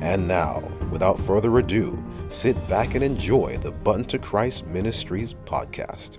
And 0.00 0.28
now, 0.28 0.60
without 0.90 1.18
further 1.20 1.58
ado, 1.58 2.02
sit 2.28 2.56
back 2.68 2.94
and 2.94 3.02
enjoy 3.02 3.58
the 3.58 3.72
Button 3.72 4.04
to 4.06 4.18
Christ 4.18 4.66
Ministries 4.66 5.34
podcast. 5.44 6.18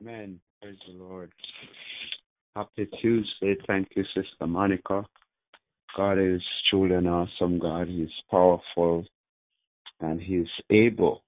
Amen. 0.00 0.38
Praise 0.62 0.76
the 0.86 1.02
Lord. 1.02 1.32
Happy 2.54 2.88
Tuesday. 3.02 3.56
Thank 3.66 3.88
you, 3.96 4.04
Sister 4.14 4.46
Monica. 4.46 5.04
God 5.96 6.18
is 6.18 6.42
truly 6.70 6.94
an 6.94 7.06
awesome 7.06 7.58
God. 7.58 7.88
He's 7.88 8.08
powerful 8.30 9.04
and 10.00 10.20
He's 10.20 10.46
able. 10.70 11.22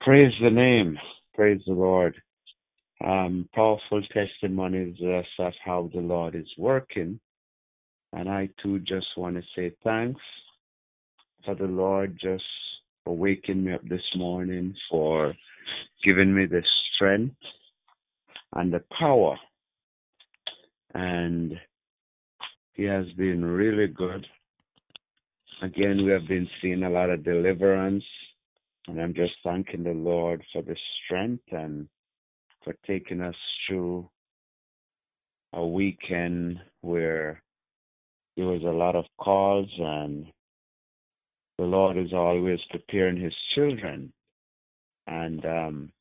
Praise 0.00 0.32
the 0.42 0.50
name. 0.50 0.98
Praise 1.38 1.62
the 1.68 1.72
Lord. 1.74 2.20
Um, 3.04 3.48
powerful 3.54 4.02
testimonies 4.12 4.96
uh, 5.02 5.22
of 5.44 5.54
how 5.64 5.88
the 5.94 6.00
Lord 6.00 6.34
is 6.34 6.48
working. 6.58 7.20
And 8.12 8.28
I 8.28 8.50
too 8.62 8.80
just 8.80 9.06
want 9.16 9.36
to 9.36 9.42
say 9.56 9.72
thanks 9.84 10.20
for 11.44 11.54
the 11.54 11.66
Lord 11.66 12.18
just 12.20 12.44
for 13.04 13.16
waking 13.16 13.64
me 13.64 13.74
up 13.74 13.88
this 13.88 14.02
morning, 14.16 14.74
for 14.90 15.34
giving 16.04 16.34
me 16.34 16.46
the 16.46 16.64
strength 16.96 17.36
and 18.54 18.72
the 18.72 18.82
power. 18.98 19.38
And 20.94 21.54
He 22.74 22.84
has 22.84 23.06
been 23.16 23.44
really 23.44 23.88
good. 23.88 24.26
Again, 25.62 26.04
we 26.04 26.12
have 26.12 26.28
been 26.28 26.48
seeing 26.62 26.84
a 26.84 26.90
lot 26.90 27.10
of 27.10 27.24
deliverance. 27.24 28.04
And 28.88 28.98
I'm 29.00 29.12
just 29.12 29.34
thanking 29.44 29.84
the 29.84 29.92
Lord 29.92 30.42
for 30.50 30.62
the 30.62 30.76
strength 31.04 31.44
and 31.52 31.88
for 32.64 32.74
taking 32.86 33.20
us 33.20 33.34
through 33.66 34.08
a 35.52 35.66
weekend 35.66 36.58
where 36.80 37.42
there 38.36 38.46
was 38.46 38.62
a 38.62 38.66
lot 38.66 38.96
of 38.96 39.04
calls 39.18 39.68
and 39.78 40.26
the 41.58 41.64
Lord 41.64 41.98
is 41.98 42.14
always 42.14 42.60
preparing 42.70 43.20
his 43.20 43.34
children. 43.54 44.10
And 45.06 45.44
um, 45.44 45.92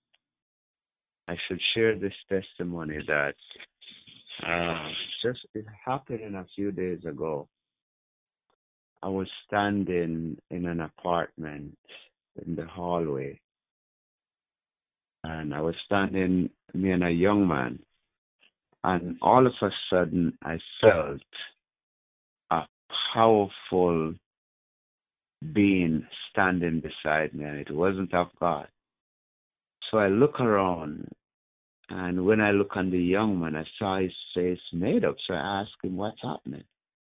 I 1.27 1.35
should 1.47 1.59
share 1.73 1.99
this 1.99 2.13
testimony 2.29 2.99
that 3.05 3.35
uh, 4.47 4.89
just 5.23 5.39
it 5.53 5.65
happened 5.83 6.21
in 6.21 6.35
a 6.35 6.45
few 6.55 6.71
days 6.71 7.03
ago. 7.05 7.49
I 9.03 9.09
was 9.09 9.27
standing 9.45 10.37
in 10.49 10.65
an 10.65 10.81
apartment 10.81 11.77
in 12.45 12.55
the 12.55 12.65
hallway 12.65 13.39
and 15.23 15.53
I 15.53 15.61
was 15.61 15.75
standing, 15.85 16.49
me 16.73 16.91
and 16.91 17.03
a 17.03 17.11
young 17.11 17.47
man, 17.47 17.79
and 18.83 19.17
all 19.21 19.45
of 19.45 19.53
a 19.61 19.69
sudden 19.89 20.37
I 20.43 20.57
felt 20.81 21.21
a 22.51 22.61
powerful 23.13 24.13
being 25.53 26.05
standing 26.31 26.81
beside 26.81 27.33
me, 27.33 27.45
and 27.45 27.57
it 27.57 27.71
wasn't 27.71 28.13
of 28.13 28.27
God. 28.39 28.67
So 29.91 29.97
I 29.97 30.07
look 30.07 30.39
around, 30.39 31.07
and 31.89 32.25
when 32.25 32.41
I 32.41 32.51
look 32.51 32.75
on 32.75 32.91
the 32.91 32.99
young 32.99 33.39
man, 33.39 33.55
I 33.55 33.65
saw 33.77 33.99
his 33.99 34.11
face 34.33 34.59
made 34.73 35.05
up. 35.05 35.15
So 35.27 35.33
I 35.33 35.61
asked 35.61 35.71
him, 35.83 35.97
What's 35.97 36.21
happening? 36.21 36.63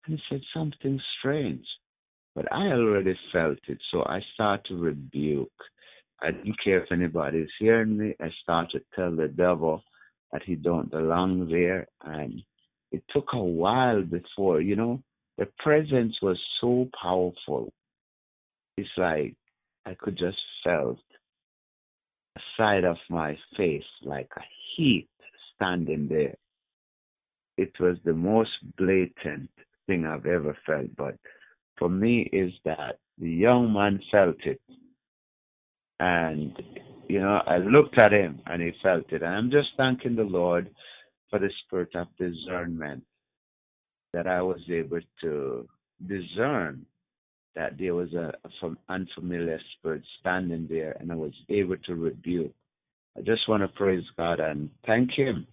And 0.06 0.18
he 0.18 0.22
said, 0.30 0.42
Something 0.54 1.00
strange. 1.20 1.66
But 2.36 2.52
I 2.52 2.68
already 2.68 3.18
felt 3.34 3.60
it, 3.68 3.80
so 3.92 4.04
I 4.04 4.22
started 4.34 4.66
to 4.68 4.78
rebuke. 4.78 5.52
I 6.22 6.32
didn't 6.32 6.62
care 6.64 6.84
if 6.84 6.92
anybody 6.92 7.40
is 7.40 7.50
hearing 7.60 7.98
me. 7.98 8.16
I 8.22 8.30
started 8.42 8.80
to 8.80 8.96
tell 8.96 9.16
the 9.16 9.28
devil 9.28 9.84
that 10.32 10.44
he 10.44 10.56
don't 10.56 10.90
belong 10.90 11.50
there. 11.50 11.88
And 12.04 12.42
it 12.92 13.04
took 13.10 13.28
a 13.34 13.44
while 13.44 14.02
before, 14.04 14.62
you 14.62 14.76
know, 14.76 15.02
the 15.38 15.48
presence 15.60 16.16
was 16.22 16.40
so 16.62 16.88
powerful. 17.02 17.74
It's 18.78 18.90
like 18.98 19.36
I 19.86 19.96
could 19.96 20.18
just 20.18 20.38
felt 20.64 21.00
a 22.38 22.40
side 22.58 22.84
of 22.86 22.98
my 23.10 23.38
face 23.58 23.84
like 24.04 24.30
a 24.38 24.42
heat 24.76 25.10
standing 25.56 26.08
there. 26.08 26.36
It 27.58 27.74
was 27.80 27.98
the 28.06 28.14
most 28.14 28.52
blatant 28.78 29.50
thing 29.88 30.06
I've 30.06 30.26
ever 30.26 30.58
felt, 30.66 30.96
but 30.96 31.16
for 31.82 31.90
me 31.90 32.30
is 32.32 32.54
that 32.64 33.00
the 33.18 33.28
young 33.28 33.74
man 33.74 34.00
felt 34.12 34.38
it 34.46 34.62
and, 36.00 36.56
you 37.10 37.20
know, 37.20 37.42
I 37.48 37.58
looked 37.58 37.98
at 37.98 38.14
him 38.14 38.40
and 38.46 38.62
he 38.62 38.72
felt 38.84 39.12
it. 39.12 39.24
And 39.24 39.34
I'm 39.34 39.50
just 39.50 39.70
thanking 39.78 40.16
the 40.16 40.24
Lord 40.24 40.70
for 41.32 41.40
the 41.40 41.50
spirit 41.66 41.90
of 41.96 42.08
discernment 42.20 43.04
that 44.14 44.28
I 44.28 44.44
was 44.44 44.60
able 44.70 45.00
to 45.22 45.68
discern 46.08 46.86
that 47.56 47.80
there 47.80 47.96
was 47.96 48.14
a, 48.14 48.32
a 48.44 48.76
unfamiliar 48.88 49.60
spirit 49.78 50.04
standing 50.20 50.68
there 50.70 50.96
and 51.00 51.12
I 51.12 51.16
was 51.16 51.34
able 51.50 51.78
to 51.86 51.96
rebuke. 51.96 52.54
I 53.18 53.22
just 53.22 53.50
want 53.50 53.64
to 53.64 53.70
praise 53.70 54.04
God 54.18 54.40
and 54.40 54.70
thank 54.86 55.12
Him 55.12 55.48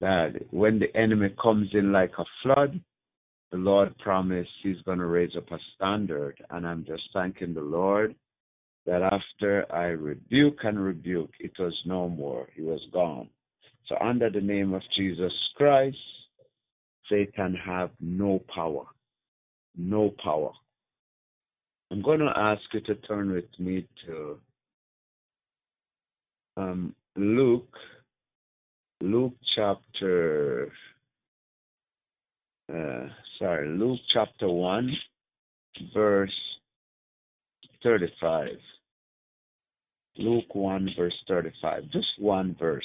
that 0.00 0.32
when 0.52 0.78
the 0.78 0.94
enemy 0.96 1.34
comes 1.42 1.68
in 1.74 1.92
like 1.92 2.12
a 2.18 2.24
flood, 2.42 2.80
the 3.50 3.58
Lord 3.58 3.96
promised 3.98 4.50
He's 4.62 4.80
going 4.84 4.98
to 4.98 5.06
raise 5.06 5.36
up 5.36 5.50
a 5.50 5.58
standard. 5.74 6.36
And 6.50 6.66
I'm 6.66 6.84
just 6.84 7.02
thanking 7.12 7.54
the 7.54 7.60
Lord 7.60 8.14
that 8.86 9.02
after 9.02 9.66
I 9.72 9.86
rebuke 9.86 10.58
and 10.64 10.82
rebuke, 10.82 11.32
it 11.40 11.52
was 11.58 11.74
no 11.84 12.08
more. 12.08 12.48
He 12.54 12.62
was 12.62 12.80
gone. 12.92 13.28
So 13.86 13.96
under 14.00 14.30
the 14.30 14.40
name 14.40 14.74
of 14.74 14.82
Jesus 14.96 15.32
Christ, 15.56 15.96
Satan 17.10 17.56
have 17.64 17.90
no 18.00 18.42
power. 18.54 18.84
No 19.76 20.14
power. 20.22 20.52
I'm 21.90 22.02
going 22.02 22.20
to 22.20 22.32
ask 22.36 22.60
you 22.72 22.80
to 22.80 22.94
turn 22.96 23.30
with 23.32 23.46
me 23.58 23.86
to 24.06 24.38
um, 26.58 26.94
Luke, 27.16 27.74
Luke 29.00 29.34
chapter, 29.54 30.70
uh, 32.72 33.08
sorry, 33.38 33.68
Luke 33.68 34.00
chapter 34.12 34.48
1, 34.48 34.90
verse 35.94 36.34
35. 37.82 38.48
Luke 40.16 40.54
1, 40.54 40.90
verse 40.96 41.14
35. 41.28 41.84
Just 41.92 42.08
one 42.18 42.56
verse. 42.58 42.84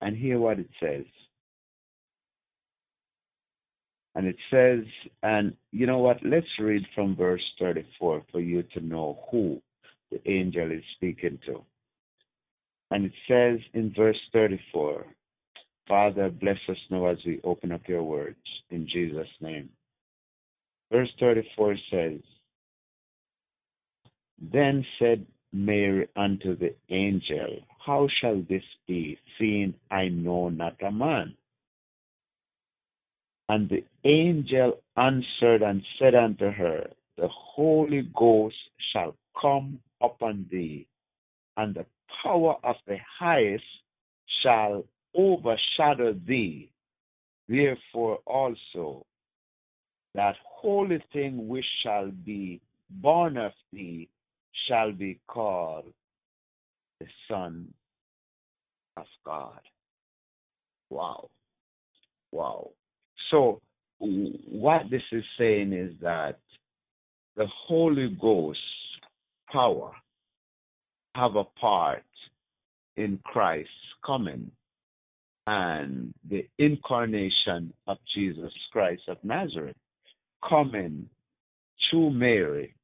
And 0.00 0.16
hear 0.16 0.38
what 0.38 0.58
it 0.58 0.68
says. 0.80 1.04
And 4.14 4.26
it 4.26 4.36
says, 4.50 4.80
and 5.22 5.54
you 5.70 5.86
know 5.86 5.98
what? 5.98 6.18
Let's 6.22 6.46
read 6.58 6.82
from 6.94 7.16
verse 7.16 7.42
34 7.58 8.24
for 8.30 8.40
you 8.40 8.62
to 8.74 8.80
know 8.80 9.20
who 9.30 9.62
the 10.10 10.20
angel 10.30 10.70
is 10.70 10.82
speaking 10.96 11.38
to. 11.46 11.64
And 12.90 13.06
it 13.06 13.12
says 13.26 13.58
in 13.72 13.94
verse 13.96 14.18
34, 14.34 15.06
Father, 15.88 16.30
bless 16.30 16.58
us 16.68 16.76
now 16.90 17.06
as 17.06 17.18
we 17.26 17.40
open 17.44 17.72
up 17.72 17.82
your 17.88 18.02
words 18.02 18.36
in 18.70 18.86
Jesus' 18.88 19.28
name. 19.40 19.68
Verse 20.90 21.10
34 21.18 21.76
says, 21.90 22.20
then 24.50 24.84
said 24.98 25.24
Mary 25.52 26.08
unto 26.16 26.56
the 26.56 26.74
angel, 26.90 27.60
How 27.84 28.08
shall 28.20 28.42
this 28.48 28.64
be, 28.88 29.18
seeing 29.38 29.74
I 29.90 30.08
know 30.08 30.48
not 30.48 30.82
a 30.82 30.90
man? 30.90 31.36
And 33.48 33.68
the 33.68 33.84
angel 34.04 34.80
answered 34.96 35.62
and 35.62 35.82
said 35.98 36.14
unto 36.14 36.50
her, 36.50 36.90
The 37.16 37.28
Holy 37.28 38.02
Ghost 38.16 38.56
shall 38.92 39.14
come 39.40 39.80
upon 40.00 40.46
thee, 40.50 40.86
and 41.56 41.74
the 41.74 41.86
power 42.22 42.56
of 42.64 42.76
the 42.86 42.98
highest 43.18 43.64
shall 44.42 44.84
overshadow 45.14 46.14
thee. 46.26 46.70
Therefore 47.48 48.18
also 48.26 49.04
that 50.14 50.36
holy 50.44 51.02
thing 51.12 51.48
which 51.48 51.64
shall 51.82 52.10
be 52.10 52.60
born 52.90 53.36
of 53.36 53.52
thee 53.72 54.08
shall 54.68 54.92
be 54.92 55.18
called 55.26 55.92
the 57.00 57.06
Son 57.28 57.72
of 58.96 59.06
God. 59.24 59.60
Wow. 60.90 61.30
Wow. 62.30 62.70
So, 63.30 63.60
what 63.98 64.82
this 64.90 65.02
is 65.12 65.24
saying 65.38 65.72
is 65.72 65.92
that 66.02 66.38
the 67.36 67.46
Holy 67.66 68.16
Ghost 68.20 68.58
power 69.50 69.92
have 71.14 71.36
a 71.36 71.44
part 71.44 72.04
in 72.96 73.18
Christ's 73.24 73.70
coming 74.04 74.50
and 75.46 76.14
the 76.28 76.46
incarnation 76.58 77.72
of 77.86 77.98
Jesus 78.14 78.52
Christ 78.72 79.02
of 79.08 79.18
Nazareth 79.22 79.76
coming 80.48 81.08
to 81.90 82.10
Mary. 82.10 82.74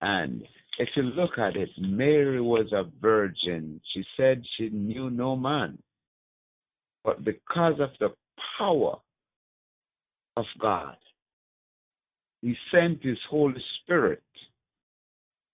And 0.00 0.42
if 0.78 0.88
you 0.96 1.02
look 1.02 1.38
at 1.38 1.56
it, 1.56 1.70
Mary 1.78 2.40
was 2.40 2.72
a 2.72 2.84
virgin. 3.00 3.80
She 3.92 4.04
said 4.16 4.42
she 4.56 4.68
knew 4.70 5.10
no 5.10 5.36
man. 5.36 5.78
But 7.04 7.24
because 7.24 7.80
of 7.80 7.90
the 8.00 8.10
power 8.58 8.96
of 10.36 10.44
God, 10.60 10.96
He 12.42 12.54
sent 12.70 13.02
His 13.02 13.18
Holy 13.28 13.62
Spirit, 13.82 14.22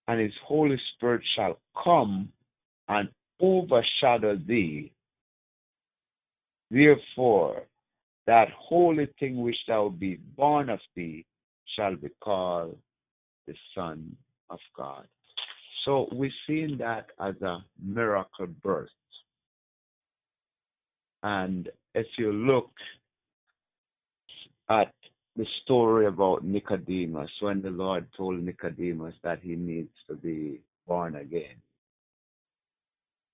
and 0.09 0.21
His 0.21 0.33
Holy 0.47 0.81
Spirit 0.95 1.23
shall 1.37 1.59
come 1.83 2.31
and 2.89 3.09
overshadow 3.41 4.37
thee. 4.37 4.93
Therefore, 6.71 7.63
that 8.27 8.49
holy 8.59 9.09
thing 9.19 9.41
which 9.41 9.57
shall 9.67 9.89
be 9.89 10.17
born 10.37 10.69
of 10.69 10.81
thee 10.95 11.25
shall 11.77 11.97
be 11.97 12.09
called 12.23 12.77
the 13.47 13.55
Son 13.75 14.17
of 14.51 14.59
God. 14.77 15.07
So 15.85 16.09
we're 16.13 16.31
seeing 16.47 16.77
that 16.79 17.07
as 17.19 17.41
a 17.41 17.65
miracle 17.83 18.49
birth. 18.63 18.91
And 21.23 21.71
if 21.95 22.07
you 22.19 22.33
look 22.33 22.71
at 24.69 24.93
the 25.37 25.47
story 25.63 26.07
about 26.07 26.45
Nicodemus, 26.45 27.31
when 27.41 27.63
the 27.63 27.71
Lord 27.71 28.07
told 28.17 28.43
Nicodemus 28.43 29.15
that 29.23 29.41
he 29.43 29.57
needs 29.57 29.93
to 30.09 30.15
be 30.17 30.61
born 30.87 31.17
again, 31.17 31.57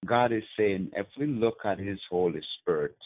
God 0.06 0.32
is 0.32 0.42
saying 0.56 0.90
if 0.94 1.06
we 1.18 1.26
look 1.26 1.58
at 1.64 1.78
his 1.78 1.98
Holy 2.10 2.40
Spirit 2.60 2.96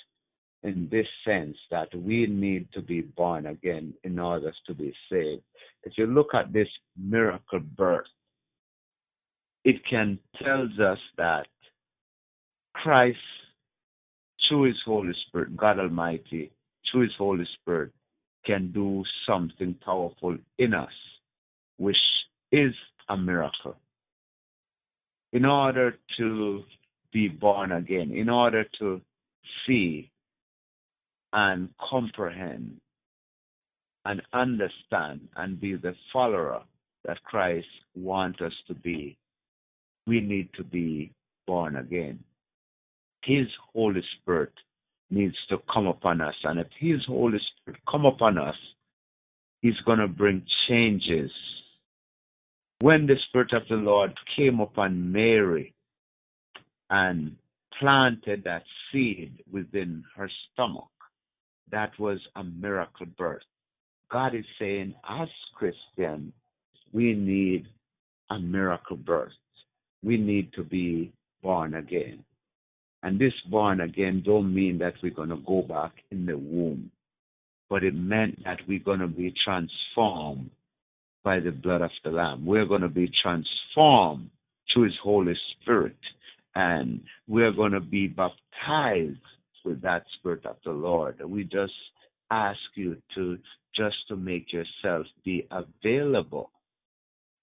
in 0.62 0.88
this 0.90 1.06
sense 1.24 1.56
that 1.70 1.88
we 1.94 2.26
need 2.26 2.68
to 2.72 2.82
be 2.82 3.00
born 3.00 3.46
again 3.46 3.94
in 4.04 4.18
order 4.18 4.52
to 4.66 4.74
be 4.74 4.92
saved, 5.10 5.42
if 5.84 5.92
you 5.96 6.06
look 6.06 6.34
at 6.34 6.52
this 6.52 6.68
miracle 6.96 7.60
birth, 7.60 8.06
it 9.64 9.76
can 9.88 10.18
tells 10.42 10.78
us 10.78 10.98
that 11.16 11.46
Christ, 12.74 13.18
through 14.48 14.64
his 14.64 14.76
Holy 14.84 15.12
Spirit, 15.26 15.56
God 15.56 15.78
Almighty, 15.78 16.50
through 16.90 17.02
his 17.02 17.14
Holy 17.18 17.46
Spirit, 17.60 17.92
can 18.44 18.72
do 18.72 19.04
something 19.26 19.74
powerful 19.84 20.36
in 20.58 20.74
us, 20.74 20.92
which 21.76 21.96
is 22.50 22.72
a 23.08 23.16
miracle. 23.16 23.76
In 25.32 25.44
order 25.44 25.96
to 26.18 26.62
be 27.12 27.28
born 27.28 27.72
again, 27.72 28.12
in 28.12 28.28
order 28.28 28.64
to 28.78 29.00
see 29.66 30.10
and 31.32 31.68
comprehend 31.90 32.80
and 34.04 34.22
understand 34.32 35.28
and 35.36 35.60
be 35.60 35.74
the 35.74 35.94
follower 36.12 36.62
that 37.04 37.22
Christ 37.24 37.66
wants 37.94 38.40
us 38.40 38.52
to 38.68 38.74
be, 38.74 39.16
we 40.06 40.20
need 40.20 40.48
to 40.56 40.64
be 40.64 41.12
born 41.46 41.76
again. 41.76 42.18
His 43.24 43.46
Holy 43.74 44.02
Spirit 44.20 44.52
needs 45.10 45.36
to 45.50 45.58
come 45.72 45.86
upon 45.86 46.20
us. 46.20 46.34
And 46.44 46.58
if 46.60 46.68
His 46.78 47.00
Holy 47.06 47.38
Spirit 47.60 47.80
come 47.90 48.06
upon 48.06 48.38
us, 48.38 48.56
He's 49.60 49.78
going 49.84 49.98
to 49.98 50.08
bring 50.08 50.44
changes. 50.68 51.30
When 52.80 53.06
the 53.06 53.16
Spirit 53.28 53.52
of 53.52 53.62
the 53.68 53.74
Lord 53.74 54.12
came 54.36 54.60
upon 54.60 55.10
Mary 55.12 55.74
and 56.90 57.36
planted 57.78 58.44
that 58.44 58.62
seed 58.90 59.42
within 59.50 60.04
her 60.16 60.30
stomach, 60.52 60.88
that 61.70 61.92
was 61.98 62.18
a 62.36 62.44
miracle 62.44 63.06
birth. 63.16 63.42
God 64.10 64.34
is 64.34 64.44
saying, 64.58 64.94
as 65.08 65.28
Christians, 65.54 66.32
we 66.92 67.14
need 67.14 67.66
a 68.30 68.38
miracle 68.38 68.96
birth. 68.96 69.32
We 70.02 70.16
need 70.16 70.52
to 70.54 70.64
be 70.64 71.12
born 71.42 71.74
again. 71.74 72.24
And 73.02 73.18
this 73.18 73.32
born 73.50 73.80
again 73.80 74.22
don't 74.24 74.54
mean 74.54 74.78
that 74.78 74.94
we're 75.02 75.14
going 75.14 75.28
to 75.28 75.42
go 75.46 75.62
back 75.62 75.92
in 76.10 76.26
the 76.26 76.36
womb, 76.36 76.90
but 77.70 77.84
it 77.84 77.94
meant 77.94 78.42
that 78.44 78.58
we're 78.66 78.80
going 78.80 79.00
to 79.00 79.06
be 79.06 79.32
transformed 79.44 80.50
by 81.22 81.40
the 81.40 81.52
blood 81.52 81.82
of 81.82 81.90
the 82.04 82.10
Lamb. 82.10 82.44
We're 82.44 82.66
going 82.66 82.80
to 82.80 82.88
be 82.88 83.10
transformed 83.22 84.30
through 84.72 84.84
His 84.84 84.98
Holy 85.02 85.34
Spirit, 85.60 85.96
and 86.54 87.00
we're 87.28 87.52
going 87.52 87.72
to 87.72 87.80
be 87.80 88.08
baptized 88.08 89.18
with 89.68 89.82
that 89.82 90.04
Spirit 90.18 90.46
of 90.46 90.56
the 90.64 90.72
Lord. 90.72 91.20
We 91.24 91.44
just 91.44 91.72
ask 92.30 92.58
you 92.74 92.96
to 93.14 93.38
just 93.76 93.96
to 94.08 94.16
make 94.16 94.52
yourself 94.52 95.06
be 95.24 95.46
available 95.50 96.50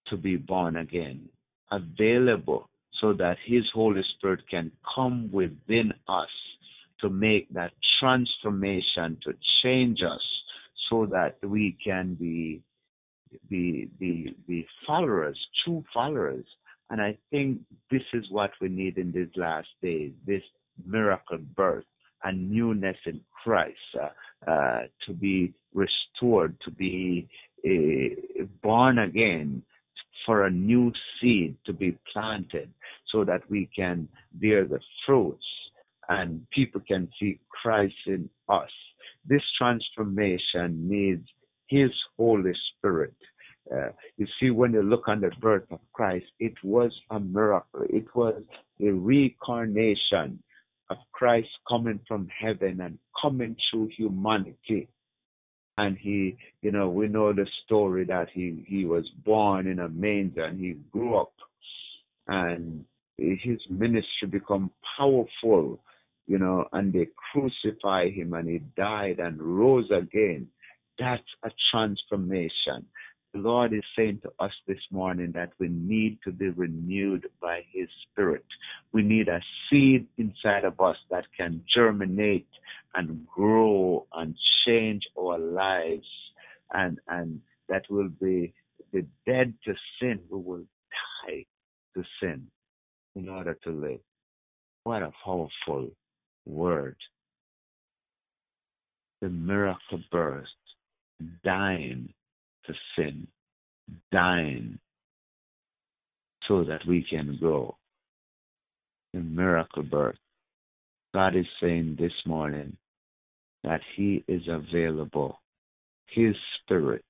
to 0.07 0.17
be 0.17 0.35
born 0.35 0.77
again, 0.77 1.27
available 1.71 2.69
so 3.01 3.13
that 3.13 3.37
His 3.45 3.63
Holy 3.73 4.01
Spirit 4.17 4.41
can 4.49 4.71
come 4.93 5.29
within 5.31 5.93
us 6.07 6.29
to 7.01 7.09
make 7.09 7.51
that 7.53 7.71
transformation, 7.99 9.17
to 9.23 9.33
change 9.63 9.99
us 10.01 10.21
so 10.89 11.05
that 11.07 11.37
we 11.43 11.77
can 11.83 12.15
be 12.15 12.61
be 13.49 13.89
be 13.99 14.35
be 14.47 14.65
followers, 14.85 15.37
true 15.63 15.83
followers. 15.93 16.45
And 16.89 17.01
I 17.01 17.17
think 17.31 17.59
this 17.91 18.03
is 18.13 18.25
what 18.29 18.51
we 18.61 18.69
need 18.69 18.97
in 18.97 19.11
these 19.11 19.35
last 19.35 19.67
days, 19.81 20.11
this 20.25 20.43
miracle 20.85 21.39
birth 21.55 21.85
and 22.25 22.51
newness 22.51 22.97
in 23.05 23.21
Christ, 23.43 23.77
uh, 24.01 24.49
uh, 24.49 24.79
to 25.05 25.13
be 25.13 25.53
restored, 25.73 26.57
to 26.65 26.71
be 26.71 27.29
uh, 27.65 28.43
born 28.61 28.99
again, 28.99 29.63
for 30.25 30.45
a 30.45 30.51
new 30.51 30.91
seed 31.19 31.55
to 31.65 31.73
be 31.73 31.97
planted 32.11 32.69
so 33.11 33.23
that 33.23 33.41
we 33.49 33.69
can 33.75 34.07
bear 34.33 34.65
the 34.65 34.79
fruits 35.05 35.45
and 36.09 36.45
people 36.51 36.81
can 36.87 37.07
see 37.19 37.39
Christ 37.49 37.95
in 38.07 38.29
us. 38.49 38.69
This 39.27 39.41
transformation 39.57 40.87
needs 40.87 41.27
His 41.67 41.91
Holy 42.17 42.53
Spirit. 42.77 43.13
Uh, 43.71 43.89
you 44.17 44.27
see, 44.39 44.51
when 44.51 44.73
you 44.73 44.83
look 44.83 45.07
on 45.07 45.21
the 45.21 45.31
birth 45.41 45.65
of 45.71 45.79
Christ, 45.93 46.25
it 46.39 46.53
was 46.63 46.91
a 47.09 47.19
miracle. 47.19 47.81
It 47.89 48.05
was 48.15 48.41
a 48.79 48.91
reincarnation 48.91 50.43
of 50.89 50.97
Christ 51.11 51.49
coming 51.67 51.99
from 52.07 52.27
heaven 52.27 52.81
and 52.81 52.99
coming 53.21 53.55
through 53.69 53.89
humanity. 53.97 54.89
And 55.77 55.97
he 55.97 56.37
you 56.61 56.71
know 56.71 56.89
we 56.89 57.07
know 57.07 57.33
the 57.33 57.47
story 57.65 58.05
that 58.05 58.27
he 58.33 58.63
he 58.67 58.85
was 58.85 59.05
born 59.25 59.67
in 59.67 59.79
a 59.79 59.89
manger 59.89 60.45
and 60.45 60.59
he 60.59 60.75
grew 60.91 61.17
up. 61.17 61.33
And 62.27 62.85
his 63.17 63.59
ministry 63.69 64.27
become 64.29 64.71
powerful 64.97 65.79
you 66.27 66.39
know 66.39 66.65
and 66.73 66.91
they 66.91 67.07
crucify 67.31 68.09
him 68.09 68.33
and 68.33 68.49
he 68.49 68.59
died 68.77 69.19
and 69.19 69.41
rose 69.41 69.89
again. 69.91 70.47
That's 70.97 71.23
a 71.43 71.49
transformation 71.71 72.85
the 73.35 73.41
Lord 73.41 73.73
is 73.73 73.83
saying 73.97 74.21
to 74.23 74.31
us 74.39 74.53
this 74.65 74.79
morning 74.91 75.33
that 75.33 75.51
we 75.59 75.67
need 75.67 76.19
to 76.23 76.31
be 76.31 76.49
renewed 76.49 77.27
by 77.41 77.63
His 77.69 77.89
Spirit. 78.09 78.45
We 78.93 79.01
need 79.01 79.27
a 79.27 79.41
seed 79.69 80.07
inside 80.17 80.63
of 80.63 80.79
us 80.79 80.95
that 81.11 81.25
can 81.37 81.61
germinate 81.75 82.47
and 82.93 83.27
grow 83.27 84.07
and 84.13 84.35
change 84.65 85.03
our 85.19 85.37
lives 85.37 86.07
and, 86.73 86.97
and 87.09 87.41
that 87.67 87.83
will 87.89 88.07
be 88.07 88.53
the 88.93 89.05
dead 89.25 89.53
to 89.65 89.73
sin. 89.99 90.21
We 90.29 90.39
will 90.39 90.63
die 91.27 91.45
to 91.95 92.03
sin 92.21 92.47
in 93.17 93.27
order 93.27 93.57
to 93.65 93.69
live. 93.69 93.99
What 94.85 95.03
a 95.03 95.11
powerful 95.25 95.89
word. 96.45 96.95
The 99.21 99.27
miracle 99.27 99.99
birth, 100.09 100.45
dying 101.43 102.13
to 102.67 102.73
sin, 102.95 103.27
dying 104.11 104.79
so 106.47 106.63
that 106.63 106.85
we 106.87 107.05
can 107.09 107.37
grow. 107.39 107.75
The 109.13 109.21
miracle 109.21 109.83
birth. 109.83 110.17
God 111.13 111.35
is 111.35 111.45
saying 111.61 111.95
this 111.99 112.11
morning 112.25 112.75
that 113.63 113.81
He 113.95 114.23
is 114.27 114.41
available. 114.47 115.39
His 116.07 116.35
Spirit 116.61 117.05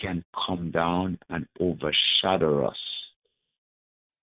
can 0.00 0.24
come 0.46 0.70
down 0.70 1.18
and 1.28 1.46
overshadow 1.60 2.66
us. 2.66 2.76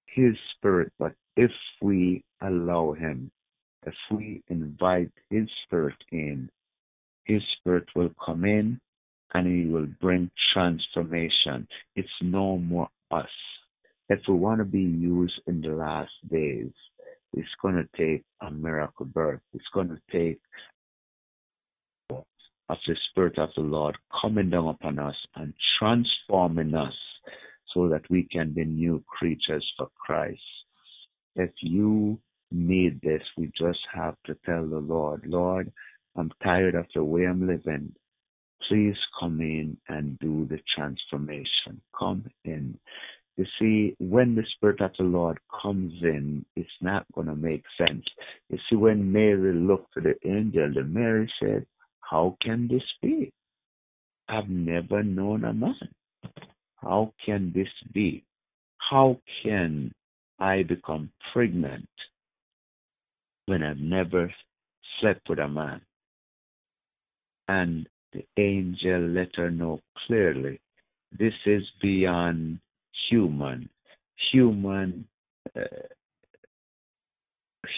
His 0.08 0.36
Spirit, 0.56 0.92
but 1.00 1.14
if 1.36 1.52
we 1.82 2.24
allow 2.42 2.94
Him, 2.94 3.32
if 3.86 3.94
we 4.12 4.44
invite 4.50 5.12
His 5.30 5.48
Spirit 5.66 5.96
in, 6.12 6.50
His 7.26 7.42
Spirit 7.60 7.88
will 7.96 8.12
come 8.26 8.44
in 8.44 8.80
and 9.34 9.48
He 9.48 9.72
will 9.72 9.88
bring 10.02 10.32
transformation. 10.54 11.68
It's 11.96 12.10
no 12.22 12.58
more 12.58 12.90
us. 13.12 13.26
If 14.10 14.20
we 14.28 14.36
want 14.36 14.60
to 14.60 14.66
be 14.66 14.82
used 14.82 15.40
in 15.48 15.62
the 15.62 15.70
last 15.70 16.12
days, 16.30 16.72
it's 17.34 17.48
going 17.62 17.76
to 17.76 17.88
take 17.98 18.24
a 18.42 18.50
miracle 18.50 19.06
birth. 19.06 19.42
It's 19.54 19.66
going 19.74 19.90
to 19.90 20.00
take 20.12 20.40
of 22.70 22.78
the 22.86 22.96
Spirit 23.10 23.38
of 23.38 23.50
the 23.56 23.62
Lord 23.62 23.98
coming 24.22 24.50
down 24.50 24.68
upon 24.68 25.00
us 25.00 25.16
and 25.36 25.54
transforming 25.80 26.74
us 26.74 26.94
so 27.74 27.88
that 27.90 28.10
we 28.10 28.24
can 28.24 28.52
be 28.52 28.66
new 28.66 29.04
creatures 29.08 29.66
for 29.78 29.90
Christ. 29.96 30.42
If 31.36 31.52
you 31.62 32.20
need 32.52 33.00
this, 33.02 33.22
we 33.38 33.52
just 33.58 33.80
have 33.94 34.16
to 34.26 34.36
tell 34.46 34.68
the 34.68 34.80
Lord, 34.80 35.24
Lord, 35.26 35.72
I'm 36.16 36.32
tired 36.44 36.76
of 36.76 36.88
the 36.96 37.04
way 37.04 37.26
I'm 37.26 37.46
living. 37.46 37.94
Please 38.68 38.98
come 39.20 39.40
in 39.40 39.78
and 39.88 40.20
do 40.20 40.46
the 40.50 40.60
transformation. 40.76 41.82
Come 41.98 42.26
in. 42.44 42.78
You 43.38 43.46
see, 43.60 43.96
when 44.00 44.36
the 44.36 44.44
Spirit 44.56 44.82
of 44.82 44.92
the 44.98 45.04
Lord 45.04 45.40
comes 45.62 45.94
in, 46.02 46.44
it's 46.56 46.70
not 46.82 47.06
going 47.14 47.28
to 47.28 47.36
make 47.36 47.64
sense. 47.78 48.04
You 48.50 48.58
see, 48.70 48.76
when 48.76 49.12
Mary 49.12 49.54
looked 49.54 49.94
to 49.94 50.02
the 50.02 50.16
angel, 50.28 50.74
the 50.74 50.84
Mary 50.84 51.32
said, 51.40 51.66
How 52.02 52.36
can 52.42 52.68
this 52.68 52.84
be? 53.02 53.32
I've 54.28 54.50
never 54.50 55.04
known 55.04 55.46
a 55.46 55.54
man. 55.54 55.76
How 56.78 57.14
can 57.24 57.52
this 57.56 57.70
be? 57.94 58.24
How 58.78 59.20
can 59.44 59.94
I 60.40 60.64
become 60.64 61.12
pregnant 61.32 61.90
when 63.46 63.64
I've 63.64 63.78
never 63.78 64.34
slept 65.00 65.30
with 65.30 65.40
a 65.40 65.48
man? 65.48 65.82
And 67.48 67.88
the 68.14 68.26
angel 68.38 69.02
let 69.02 69.36
her 69.36 69.52
know 69.52 69.80
clearly 70.06 70.60
this 71.18 71.34
is 71.46 71.64
beyond 71.82 72.60
human, 73.10 73.70
human, 74.32 75.08
uh, 75.56 75.62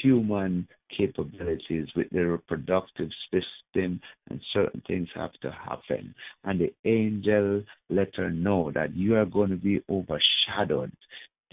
human 0.02 0.68
capabilities 0.96 1.88
with 1.96 2.10
the 2.12 2.26
reproductive 2.26 3.10
system, 3.32 4.02
and 4.30 4.42
certain 4.54 4.82
things 4.88 5.08
have 5.16 5.34
to 5.42 5.52
happen. 5.52 6.14
And 6.44 6.60
the 6.60 6.74
angel 6.86 7.64
let 7.90 8.16
her 8.16 8.32
know 8.32 8.72
that 8.74 8.96
you 8.96 9.16
are 9.16 9.26
going 9.26 9.50
to 9.50 9.56
be 9.56 9.82
overshadowed. 9.90 10.92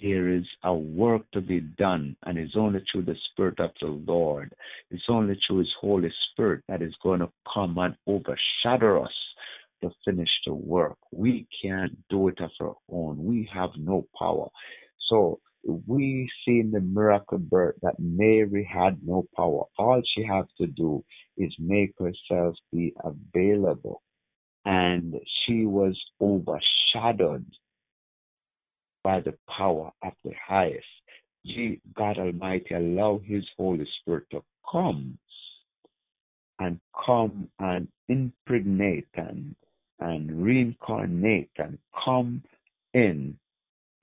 There 0.03 0.29
is 0.29 0.45
a 0.62 0.75
work 0.75 1.23
to 1.33 1.41
be 1.41 1.61
done, 1.61 2.17
and 2.25 2.38
it's 2.38 2.57
only 2.57 2.85
through 2.93 3.05
the 3.05 3.17
Spirit 3.31 3.61
of 3.61 3.71
the 3.81 3.88
Lord. 3.88 4.53
It's 4.91 5.05
only 5.09 5.38
through 5.47 5.59
His 5.61 5.75
Holy 5.81 6.12
Spirit 6.31 6.62
that 6.69 6.83
is 6.83 6.95
going 7.03 7.21
to 7.21 7.31
come 7.53 7.79
and 7.79 7.97
overshadow 8.07 9.05
us 9.05 9.15
to 9.83 9.91
finish 10.05 10.29
the 10.47 10.55
work. 10.55 10.99
We 11.12 11.47
can't 11.62 11.97
do 12.11 12.29
it 12.29 12.41
of 12.41 12.50
our 12.61 12.76
own. 12.91 13.25
We 13.25 13.49
have 13.53 13.71
no 13.79 14.07
power. 14.19 14.49
So 15.09 15.41
we 15.87 16.31
see 16.45 16.61
in 16.61 16.71
the 16.73 16.81
miracle 16.81 17.38
birth 17.38 17.76
that 17.83 17.99
Mary 17.99 18.69
had 18.71 18.99
no 19.05 19.26
power. 19.37 19.65
All 19.79 20.03
she 20.15 20.25
has 20.25 20.47
to 20.61 20.67
do 20.67 21.05
is 21.37 21.55
make 21.59 21.95
herself 21.99 22.57
be 22.73 22.95
available. 23.03 24.03
And 24.65 25.15
she 25.45 25.65
was 25.67 25.99
overshadowed 26.21 27.47
by 29.06 29.20
the 29.20 29.34
power 29.56 29.92
of 30.02 30.12
the 30.25 30.32
highest. 30.44 30.84
God 31.94 32.18
Almighty 32.18 32.75
allow 32.75 33.20
His 33.25 33.44
Holy 33.56 33.86
Spirit 34.00 34.25
to 34.32 34.42
come 34.68 35.16
and 36.58 36.80
come 37.06 37.48
and 37.60 37.86
impregnate 38.08 39.06
and 39.14 39.54
and 40.00 40.42
reincarnate 40.42 41.52
and 41.56 41.78
come 42.04 42.42
in 42.94 43.38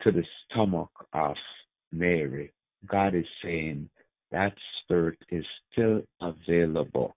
to 0.04 0.12
the 0.14 0.24
stomach 0.46 0.90
of 1.12 1.36
Mary. 1.92 2.54
God 2.88 3.14
is 3.14 3.26
saying 3.44 3.90
that 4.32 4.54
spirit 4.84 5.20
is 5.30 5.46
still 5.70 6.02
available. 6.22 7.14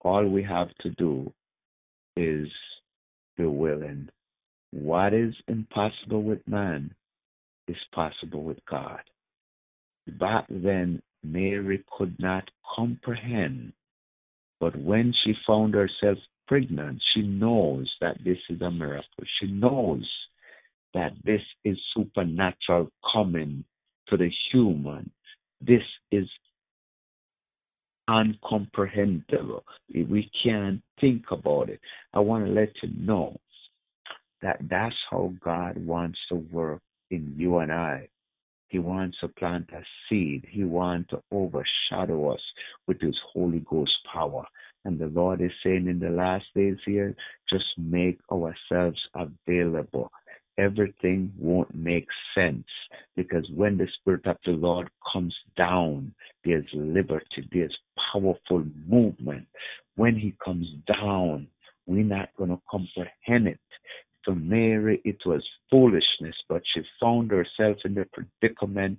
All 0.00 0.26
we 0.26 0.42
have 0.42 0.74
to 0.80 0.90
do 0.90 1.32
is 2.16 2.48
be 3.36 3.44
willing. 3.44 4.08
What 4.82 5.14
is 5.14 5.34
impossible 5.48 6.22
with 6.22 6.46
man 6.46 6.94
is 7.66 7.78
possible 7.94 8.42
with 8.42 8.58
God. 8.68 9.00
Back 10.06 10.44
then, 10.50 11.00
Mary 11.24 11.82
could 11.96 12.14
not 12.18 12.44
comprehend, 12.76 13.72
but 14.60 14.76
when 14.76 15.14
she 15.24 15.32
found 15.46 15.72
herself 15.72 16.18
pregnant, 16.46 17.02
she 17.14 17.22
knows 17.22 17.90
that 18.02 18.18
this 18.22 18.36
is 18.50 18.60
a 18.60 18.70
miracle. 18.70 19.24
She 19.40 19.50
knows 19.50 20.06
that 20.92 21.12
this 21.24 21.40
is 21.64 21.78
supernatural 21.94 22.90
coming 23.14 23.64
to 24.08 24.18
the 24.18 24.30
human. 24.52 25.10
This 25.62 25.82
is 26.12 26.28
uncomprehendable. 28.10 29.62
We 29.94 30.30
can't 30.44 30.82
think 31.00 31.24
about 31.30 31.70
it. 31.70 31.80
I 32.12 32.20
want 32.20 32.44
to 32.44 32.52
let 32.52 32.70
you 32.82 32.90
know 32.94 33.40
that 34.46 34.58
that's 34.70 34.94
how 35.10 35.32
God 35.44 35.76
wants 35.76 36.18
to 36.28 36.36
work 36.36 36.80
in 37.10 37.34
you 37.36 37.58
and 37.58 37.72
I. 37.72 38.08
He 38.68 38.78
wants 38.78 39.18
to 39.20 39.28
plant 39.28 39.70
a 39.72 39.82
seed. 40.08 40.46
He 40.48 40.62
wants 40.62 41.10
to 41.10 41.20
overshadow 41.32 42.32
us 42.32 42.40
with 42.86 43.00
His 43.00 43.16
Holy 43.32 43.64
Ghost 43.68 43.90
power. 44.12 44.44
And 44.84 45.00
the 45.00 45.06
Lord 45.06 45.40
is 45.40 45.50
saying 45.64 45.88
in 45.88 45.98
the 45.98 46.10
last 46.10 46.44
days 46.54 46.76
here, 46.86 47.16
just 47.50 47.64
make 47.76 48.20
ourselves 48.30 49.00
available. 49.16 50.12
Everything 50.58 51.32
won't 51.36 51.74
make 51.74 52.06
sense 52.32 52.66
because 53.16 53.46
when 53.52 53.76
the 53.76 53.88
Spirit 54.00 54.26
of 54.26 54.36
the 54.44 54.52
Lord 54.52 54.88
comes 55.12 55.34
down, 55.56 56.14
there's 56.44 56.66
liberty, 56.72 57.48
there's 57.50 57.76
powerful 58.12 58.64
movement. 58.86 59.46
When 59.96 60.14
He 60.14 60.36
comes 60.44 60.68
down, 60.86 61.48
we're 61.86 62.04
not 62.04 62.28
going 62.36 62.50
to 62.50 62.60
comprehend 62.70 63.48
it. 63.48 63.58
Mary, 64.56 65.02
it 65.04 65.18
was 65.26 65.44
foolishness, 65.70 66.34
but 66.48 66.62
she 66.72 66.80
found 66.98 67.30
herself 67.30 67.76
in 67.84 67.98
a 67.98 68.06
predicament 68.06 68.98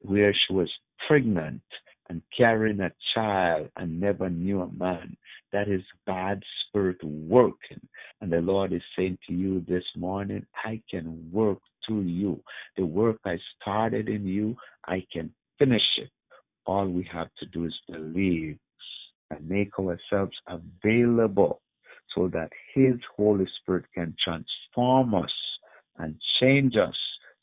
where 0.00 0.34
she 0.34 0.52
was 0.52 0.70
pregnant 1.08 1.62
and 2.10 2.20
carrying 2.36 2.80
a 2.80 2.92
child 3.14 3.70
and 3.76 3.98
never 3.98 4.28
knew 4.28 4.60
a 4.60 4.70
man. 4.72 5.16
That 5.50 5.68
is 5.68 5.80
God's 6.06 6.44
Spirit 6.68 7.02
working. 7.02 7.80
And 8.20 8.30
the 8.30 8.42
Lord 8.42 8.74
is 8.74 8.82
saying 8.94 9.16
to 9.28 9.34
you 9.34 9.64
this 9.66 9.84
morning, 9.96 10.44
I 10.62 10.82
can 10.90 11.30
work 11.32 11.60
through 11.86 12.02
you. 12.02 12.42
The 12.76 12.84
work 12.84 13.16
I 13.24 13.38
started 13.58 14.10
in 14.10 14.26
you, 14.26 14.56
I 14.86 15.06
can 15.10 15.32
finish 15.58 15.88
it. 15.96 16.10
All 16.66 16.86
we 16.86 17.08
have 17.10 17.28
to 17.38 17.46
do 17.46 17.64
is 17.64 17.74
believe 17.90 18.58
and 19.30 19.48
make 19.48 19.70
ourselves 19.78 20.36
available 20.46 21.61
so 22.14 22.28
that 22.28 22.50
His 22.74 22.94
Holy 23.16 23.46
Spirit 23.60 23.84
can 23.94 24.14
transform 24.22 25.14
us 25.14 25.32
and 25.98 26.16
change 26.40 26.76
us 26.76 26.94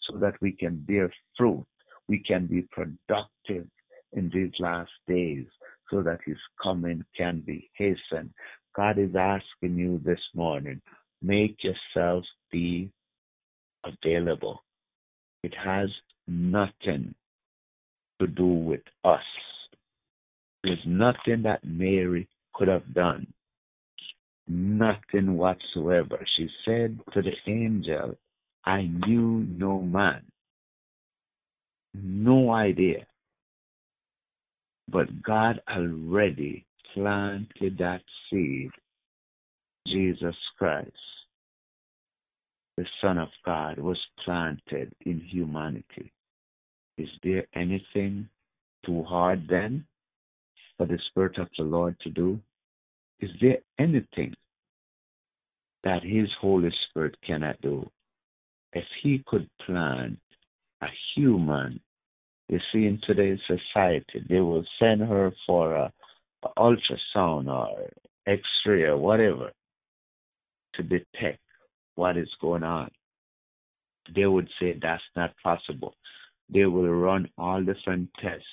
so 0.09 0.17
that 0.17 0.33
we 0.41 0.51
can 0.51 0.83
bear 0.88 1.11
fruit. 1.38 1.65
We 2.07 2.19
can 2.19 2.47
be 2.47 2.67
productive 2.71 3.67
in 4.13 4.31
these 4.33 4.51
last 4.59 4.91
days 5.07 5.45
so 5.91 6.01
that 6.01 6.19
His 6.25 6.38
coming 6.61 7.03
can 7.15 7.41
be 7.45 7.69
hastened. 7.73 8.31
God 8.75 8.97
is 8.97 9.15
asking 9.15 9.77
you 9.77 10.01
this 10.03 10.21
morning, 10.33 10.81
make 11.21 11.57
yourself 11.63 12.23
be 12.51 12.91
available. 13.83 14.63
It 15.43 15.53
has 15.63 15.89
nothing 16.27 17.13
to 18.19 18.27
do 18.27 18.45
with 18.45 18.81
us. 19.03 19.21
There's 20.63 20.79
nothing 20.85 21.43
that 21.43 21.63
Mary 21.63 22.27
could 22.53 22.67
have 22.67 22.93
done 22.93 23.27
nothing 24.49 25.37
whatsoever. 25.37 26.19
She 26.35 26.49
said 26.65 26.99
to 27.13 27.21
the 27.21 27.33
angel, 27.47 28.17
I 28.65 28.89
knew 29.05 29.45
no 29.47 29.79
man. 29.79 30.23
No 31.93 32.51
idea. 32.51 33.05
But 34.91 35.21
God 35.21 35.61
already 35.69 36.65
planted 36.93 37.77
that 37.77 38.01
seed, 38.29 38.71
Jesus 39.87 40.35
Christ, 40.57 40.91
the 42.75 42.85
Son 43.01 43.17
of 43.17 43.29
God, 43.45 43.77
was 43.77 43.99
planted 44.25 44.93
in 45.05 45.19
humanity. 45.19 46.11
Is 46.97 47.09
there 47.23 47.45
anything 47.55 48.27
too 48.85 49.03
hard 49.03 49.47
then 49.49 49.85
for 50.77 50.87
the 50.87 50.99
Spirit 51.09 51.37
of 51.37 51.47
the 51.57 51.63
Lord 51.63 51.95
to 52.01 52.09
do? 52.09 52.39
Is 53.21 53.31
there 53.41 53.59
anything 53.79 54.35
that 55.83 56.03
His 56.03 56.29
Holy 56.41 56.71
Spirit 56.89 57.15
cannot 57.25 57.61
do? 57.61 57.89
If 58.73 58.85
He 59.03 59.23
could 59.27 59.49
plant 59.65 60.19
a 60.81 60.88
human 61.15 61.79
You 62.49 62.59
see, 62.73 62.85
in 62.88 63.01
today's 63.07 63.39
society, 63.47 64.25
they 64.29 64.41
will 64.41 64.65
send 64.79 65.01
her 65.01 65.33
for 65.47 65.75
a, 65.75 65.93
a 66.43 66.49
ultrasound 66.59 67.47
or 67.47 67.89
X-ray 68.27 68.83
or 68.83 68.97
whatever 68.97 69.51
to 70.75 70.83
detect 70.83 71.39
what 71.95 72.17
is 72.17 72.29
going 72.41 72.63
on. 72.63 72.91
They 74.15 74.27
would 74.27 74.49
say 74.59 74.77
that's 74.81 75.03
not 75.15 75.33
possible. 75.43 75.95
They 76.53 76.65
will 76.65 76.89
run 76.89 77.29
all 77.38 77.63
different 77.63 78.09
tests, 78.21 78.45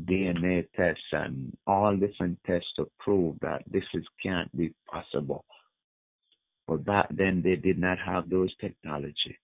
DNA 0.00 0.66
tests, 0.76 1.02
and 1.12 1.56
all 1.66 1.96
different 1.96 2.38
tests 2.46 2.68
to 2.76 2.90
prove 2.98 3.36
that 3.40 3.62
this 3.70 3.84
is 3.94 4.04
can't 4.22 4.54
be 4.56 4.74
possible. 4.90 5.44
But 6.66 6.84
back 6.84 7.08
then 7.10 7.42
they 7.42 7.56
did 7.56 7.78
not 7.78 7.98
have 7.98 8.28
those 8.28 8.54
technology. 8.60 9.38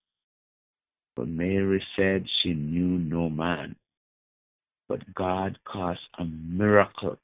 But 1.16 1.28
Mary 1.28 1.82
said 1.96 2.24
she 2.42 2.54
knew 2.54 2.98
no 2.98 3.28
man. 3.28 3.76
But 4.88 5.14
God 5.14 5.58
caused 5.64 6.00
a 6.18 6.24
miracle. 6.24 7.16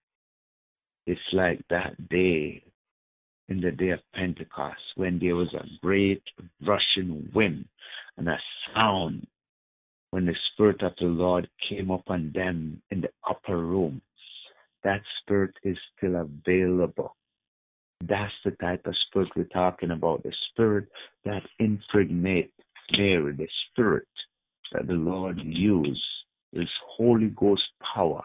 It's 1.07 1.21
like 1.33 1.61
that 1.71 2.09
day 2.09 2.63
in 3.49 3.61
the 3.61 3.71
day 3.71 3.91
of 3.91 4.01
Pentecost 4.15 4.81
when 4.97 5.19
there 5.19 5.37
was 5.37 5.53
a 5.55 5.65
great 5.83 6.23
rushing 6.67 7.31
wind 7.35 7.67
and 8.17 8.29
a 8.29 8.39
sound 8.75 9.27
when 10.11 10.27
the 10.27 10.35
Spirit 10.53 10.83
of 10.83 10.93
the 10.99 11.07
Lord 11.07 11.49
came 11.69 11.91
upon 11.91 12.33
them 12.35 12.83
in 12.91 13.01
the 13.01 13.11
upper 13.29 13.59
room. 13.59 14.01
That 14.85 15.01
Spirit 15.23 15.55
is 15.65 15.77
still 15.97 16.17
available. 16.17 17.17
That's 18.01 18.33
the 18.45 18.53
type 18.53 18.87
of 18.87 18.95
Spirit 19.09 19.31
we're 19.37 19.45
talking 19.45 19.91
about 19.91 20.23
the 20.23 20.33
Spirit 20.51 20.89
that 21.25 21.43
impregnates 21.59 22.53
Mary, 22.97 23.33
the 23.33 23.49
Spirit 23.71 24.07
that 24.73 24.87
the 24.87 24.95
Lord 24.95 25.41
used, 25.43 26.03
His 26.53 26.69
Holy 26.97 27.29
Ghost 27.29 27.63
power 27.95 28.23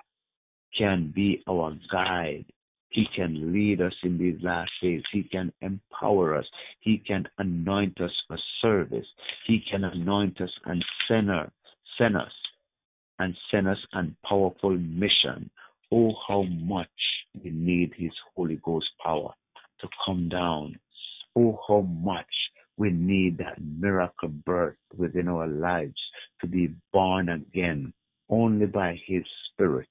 can 0.77 1.11
be 1.13 1.43
our 1.49 1.75
guide. 1.91 2.45
He 2.89 3.07
can 3.15 3.53
lead 3.53 3.81
us 3.81 3.93
in 4.03 4.17
these 4.17 4.37
last 4.41 4.71
days. 4.81 5.01
He 5.13 5.23
can 5.23 5.51
empower 5.61 6.35
us. 6.35 6.45
He 6.81 6.97
can 6.97 7.25
anoint 7.37 7.99
us 8.01 8.11
for 8.27 8.37
service. 8.61 9.05
He 9.47 9.63
can 9.69 9.85
anoint 9.85 10.41
us 10.41 10.51
and 10.65 10.83
send, 11.07 11.29
us 11.99 12.31
and 13.19 13.67
us 13.67 13.77
on 13.93 14.15
powerful 14.27 14.71
mission. 14.71 15.49
Oh, 15.91 16.13
how 16.27 16.43
much 16.43 16.87
we 17.43 17.51
need 17.51 17.93
His 17.95 18.11
Holy 18.35 18.59
Ghost 18.63 18.87
power 19.03 19.33
to 19.81 19.87
come 20.05 20.29
down. 20.29 20.79
Oh, 21.35 21.59
how 21.67 21.81
much 21.81 22.25
we 22.77 22.89
need 22.89 23.37
that 23.37 23.61
miracle 23.61 24.29
birth 24.29 24.77
within 24.97 25.27
our 25.27 25.47
lives 25.47 25.99
to 26.41 26.47
be 26.47 26.73
born 26.91 27.29
again 27.29 27.93
only 28.29 28.65
by 28.65 28.99
His 29.05 29.23
Spirit. 29.51 29.87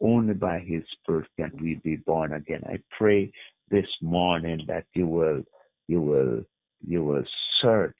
Only 0.00 0.34
by 0.34 0.58
His 0.58 0.82
Spirit 1.00 1.28
can 1.38 1.52
we 1.60 1.76
be 1.84 1.96
born 1.96 2.32
again. 2.32 2.62
I 2.66 2.78
pray 2.96 3.30
this 3.70 3.86
morning 4.02 4.64
that 4.66 4.86
you 4.94 5.06
will, 5.06 5.42
you 5.86 6.00
will, 6.00 6.42
you 6.86 7.04
will 7.04 7.24
search 7.62 7.94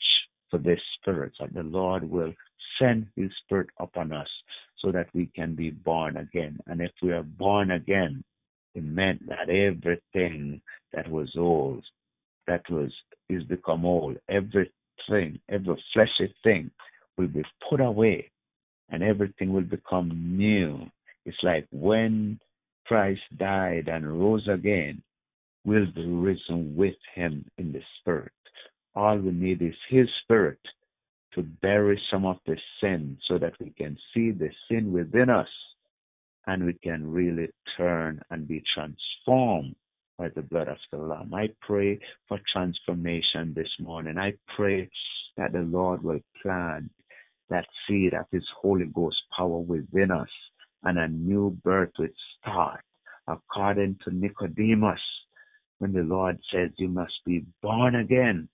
for 0.50 0.58
this 0.58 0.80
Spirit, 1.00 1.32
that 1.40 1.54
the 1.54 1.62
Lord 1.62 2.08
will 2.08 2.32
send 2.81 3.07
His 3.16 3.31
Spirit 3.45 3.69
upon 3.78 4.12
us 4.12 4.28
so 4.81 4.93
that 4.93 5.09
we 5.14 5.26
can 5.35 5.54
be 5.54 5.71
born 5.71 6.16
again. 6.16 6.59
And 6.66 6.81
if 6.81 6.93
we 7.02 7.12
are 7.12 7.23
born 7.23 7.71
again, 7.71 8.23
it 8.75 8.85
meant 8.85 9.26
that 9.28 9.49
everything 9.49 10.61
that 10.93 11.09
was 11.09 11.31
old 11.37 11.85
that 12.47 12.62
was 12.71 12.93
is 13.28 13.43
become 13.45 13.85
old. 13.85 14.16
Everything, 14.28 15.40
every 15.49 15.85
fleshy 15.93 16.35
thing 16.43 16.71
will 17.16 17.28
be 17.28 17.43
put 17.69 17.81
away 17.81 18.31
and 18.90 19.02
everything 19.02 19.52
will 19.52 19.62
become 19.62 20.37
new. 20.37 20.87
It's 21.25 21.38
like 21.43 21.66
when 21.71 22.38
Christ 22.87 23.23
died 23.38 23.88
and 23.88 24.20
rose 24.20 24.46
again, 24.48 25.03
we'll 25.64 25.90
be 25.94 26.07
risen 26.07 26.77
with 26.77 26.96
him 27.14 27.44
in 27.57 27.72
the 27.72 27.81
spirit. 28.01 28.33
All 28.94 29.16
we 29.16 29.33
need 29.33 29.62
is 29.62 29.75
his 29.88 30.07
spirit 30.22 30.59
to 31.35 31.42
bury 31.42 32.01
some 32.11 32.25
of 32.25 32.37
the 32.47 32.57
sin 32.81 33.18
so 33.29 33.38
that 33.38 33.55
we 33.61 33.70
can 33.77 33.97
see 34.12 34.31
the 34.31 34.51
sin 34.68 34.92
within 34.92 35.31
us 35.31 35.49
and 36.47 36.64
we 36.64 36.75
can 36.75 37.11
really 37.11 37.49
turn 37.77 38.20
and 38.31 38.47
be 38.47 38.62
transformed 38.75 39.75
by 40.18 40.29
the 40.35 40.42
blood 40.42 40.68
of 40.68 40.77
the 40.92 40.99
Lamb. 40.99 41.33
I 41.35 41.49
pray 41.61 41.99
for 42.29 42.38
transformation 42.53 43.53
this 43.55 43.70
morning. 43.81 44.18
I 44.18 44.35
pray 44.57 44.88
that 45.37 45.53
the 45.53 45.61
Lord 45.61 46.05
will 46.05 46.20
plant 46.42 46.90
that 47.51 47.66
seed 47.87 48.14
of 48.14 48.27
His 48.31 48.44
Holy 48.61 48.87
Ghost 48.87 49.16
power 49.37 49.59
within 49.59 50.11
us 50.11 50.29
and 50.85 50.99
a 50.99 51.09
new 51.09 51.57
birth 51.64 51.90
will 51.99 52.09
start 52.40 52.81
according 53.27 53.99
to 54.05 54.14
Nicodemus 54.14 55.01
when 55.79 55.92
the 55.92 56.03
Lord 56.03 56.38
says 56.53 56.70
you 56.77 56.88
must 56.88 57.14
be 57.27 57.44
born 57.62 57.97
again, 57.97 58.49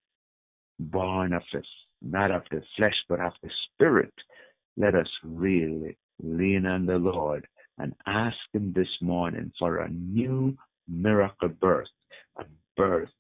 born 0.79 1.33
of 1.33 1.43
the, 1.53 1.61
not 2.03 2.31
of 2.31 2.43
the 2.51 2.63
flesh, 2.77 2.95
but 3.09 3.21
of 3.21 3.33
the 3.43 3.51
spirit. 3.65 4.13
Let 4.77 4.95
us 4.95 5.09
really 5.23 5.97
lean 6.23 6.67
on 6.67 6.87
the 6.87 6.99
Lord 6.99 7.47
and 7.79 7.95
ask 8.07 8.37
Him 8.53 8.73
this 8.75 8.89
morning 9.01 9.53
for 9.59 9.79
a 9.79 9.91
new 9.91 10.57
miracle 10.89 11.49
birth, 11.49 11.89
a 12.39 12.45
birth 12.77 13.11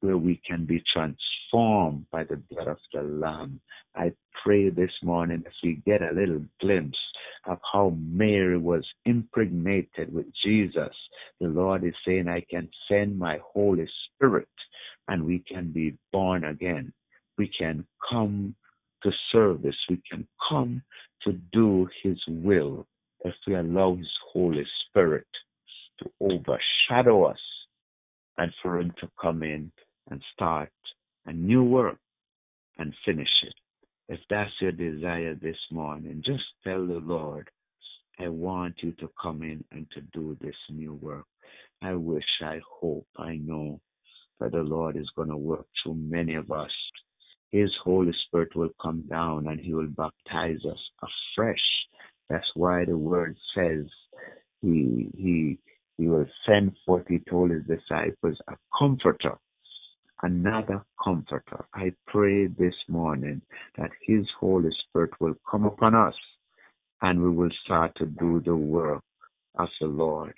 where 0.00 0.16
we 0.16 0.40
can 0.46 0.66
be 0.66 0.82
transformed 0.92 2.06
by 2.10 2.24
the 2.24 2.36
blood 2.50 2.68
of 2.68 2.78
the 2.92 3.02
Lamb. 3.02 3.60
I 3.94 4.12
pray 4.44 4.70
this 4.70 4.90
morning 5.02 5.44
if 5.46 5.52
we 5.62 5.82
get 5.86 6.02
a 6.02 6.12
little 6.12 6.44
glimpse 6.60 6.98
of 7.46 7.58
how 7.72 7.96
Mary 7.98 8.58
was 8.58 8.84
impregnated 9.04 10.12
with 10.12 10.26
Jesus, 10.44 10.94
the 11.40 11.48
Lord 11.48 11.84
is 11.84 11.94
saying, 12.06 12.28
I 12.28 12.44
can 12.50 12.68
send 12.88 13.18
my 13.18 13.38
Holy 13.44 13.88
Spirit 14.16 14.48
and 15.08 15.24
we 15.24 15.40
can 15.40 15.72
be 15.72 15.96
born 16.12 16.44
again. 16.44 16.92
We 17.38 17.50
can 17.58 17.86
come 18.10 18.54
to 19.02 19.10
service. 19.32 19.76
We 19.88 20.00
can 20.10 20.26
come 20.48 20.82
to 21.24 21.32
do 21.52 21.88
His 22.02 22.18
will 22.28 22.86
if 23.24 23.34
we 23.46 23.54
allow 23.54 23.96
His 23.96 24.10
Holy 24.32 24.66
Spirit 24.88 25.26
to 26.00 26.10
overshadow 26.20 27.24
us 27.24 27.40
and 28.38 28.52
for 28.62 28.78
Him 28.78 28.92
to 29.00 29.08
come 29.20 29.42
in 29.42 29.70
and 30.10 30.22
start 30.34 30.70
a 31.26 31.32
new 31.32 31.62
work 31.62 31.98
and 32.78 32.92
finish 33.04 33.28
it. 33.44 33.54
If 34.08 34.20
that's 34.28 34.50
your 34.60 34.72
desire 34.72 35.34
this 35.34 35.56
morning, 35.70 36.22
just 36.24 36.42
tell 36.64 36.86
the 36.86 37.00
Lord, 37.02 37.48
I 38.18 38.28
want 38.28 38.74
you 38.82 38.92
to 38.92 39.10
come 39.20 39.42
in 39.42 39.64
and 39.72 39.86
to 39.94 40.00
do 40.12 40.36
this 40.40 40.56
new 40.70 40.94
work. 40.94 41.24
I 41.82 41.94
wish, 41.94 42.24
I 42.42 42.60
hope, 42.80 43.06
I 43.16 43.36
know 43.36 43.80
that 44.40 44.52
the 44.52 44.62
Lord 44.62 44.96
is 44.96 45.08
going 45.16 45.28
to 45.28 45.36
work 45.36 45.66
through 45.82 45.94
many 45.94 46.34
of 46.34 46.50
us. 46.50 46.70
His 47.52 47.70
Holy 47.84 48.12
Spirit 48.26 48.56
will 48.56 48.70
come 48.80 49.02
down 49.02 49.46
and 49.46 49.60
He 49.60 49.72
will 49.72 49.88
baptize 49.88 50.64
us 50.68 50.90
afresh. 51.02 51.56
That's 52.28 52.50
why 52.54 52.84
the 52.84 52.96
word 52.96 53.36
says 53.54 53.86
He 54.60 55.08
He 55.16 55.58
he 56.02 56.08
will 56.08 56.26
send 56.46 56.72
forth, 56.84 57.04
he 57.08 57.20
told 57.30 57.50
his 57.50 57.62
disciples, 57.64 58.36
a 58.48 58.56
comforter, 58.76 59.38
another 60.22 60.84
comforter. 61.02 61.64
I 61.74 61.92
pray 62.06 62.46
this 62.46 62.74
morning 62.88 63.42
that 63.76 63.90
his 64.04 64.26
Holy 64.40 64.70
Spirit 64.88 65.10
will 65.20 65.34
come 65.48 65.64
upon 65.64 65.94
us 65.94 66.14
and 67.02 67.22
we 67.22 67.30
will 67.30 67.50
start 67.64 67.94
to 67.98 68.06
do 68.06 68.40
the 68.44 68.56
work 68.56 69.02
of 69.58 69.68
the 69.80 69.86
Lord. 69.86 70.34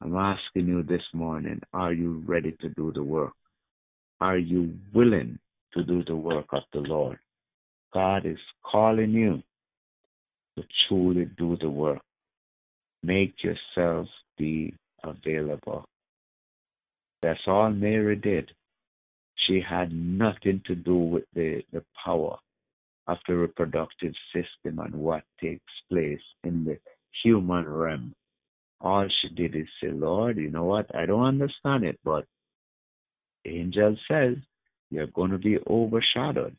I'm 0.00 0.16
asking 0.16 0.68
you 0.68 0.82
this 0.82 1.04
morning, 1.12 1.60
are 1.74 1.92
you 1.92 2.22
ready 2.26 2.56
to 2.60 2.68
do 2.70 2.92
the 2.94 3.02
work? 3.02 3.34
Are 4.20 4.38
you 4.38 4.78
willing 4.94 5.38
to 5.74 5.84
do 5.84 6.04
the 6.04 6.16
work 6.16 6.46
of 6.52 6.62
the 6.72 6.80
Lord? 6.80 7.18
God 7.92 8.26
is 8.26 8.38
calling 8.64 9.10
you 9.10 9.42
to 10.56 10.64
truly 10.88 11.28
do 11.36 11.56
the 11.60 11.70
work. 11.70 12.02
Make 13.02 13.34
yourself 13.42 14.06
be 14.36 14.74
available. 15.02 15.84
That's 17.22 17.40
all 17.46 17.70
Mary 17.70 18.16
did. 18.16 18.50
She 19.46 19.60
had 19.66 19.92
nothing 19.92 20.62
to 20.66 20.74
do 20.74 20.96
with 20.96 21.24
the, 21.34 21.62
the 21.72 21.84
power 22.04 22.36
of 23.06 23.18
the 23.26 23.34
reproductive 23.34 24.12
system 24.32 24.78
and 24.78 24.94
what 24.94 25.22
takes 25.42 25.72
place 25.90 26.20
in 26.44 26.64
the 26.64 26.78
human 27.22 27.68
realm. 27.68 28.14
All 28.80 29.06
she 29.20 29.28
did 29.34 29.56
is 29.56 29.66
say, 29.82 29.90
Lord, 29.90 30.36
you 30.36 30.50
know 30.50 30.64
what? 30.64 30.94
I 30.94 31.06
don't 31.06 31.24
understand 31.26 31.84
it, 31.84 31.98
but 32.04 32.24
angel 33.44 33.96
says 34.10 34.36
you're 34.90 35.06
going 35.08 35.30
to 35.30 35.38
be 35.38 35.58
overshadowed. 35.68 36.56